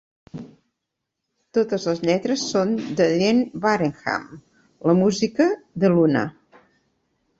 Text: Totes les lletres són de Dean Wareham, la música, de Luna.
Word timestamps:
Totes 1.57 1.85
les 1.89 2.01
lletres 2.09 2.45
són 2.53 2.73
de 3.01 3.07
Dean 3.19 3.43
Wareham, 3.67 4.27
la 4.91 4.97
música, 5.05 5.49
de 5.85 5.93
Luna. 5.99 6.25